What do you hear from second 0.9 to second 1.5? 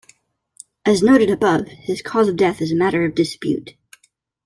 noted